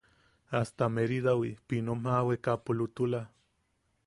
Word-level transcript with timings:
Hasta 0.55 0.85
Meridawi, 0.95 1.51
pinom 1.67 1.99
jaʼawekaʼapo, 2.07 2.69
lutula. 2.77 3.21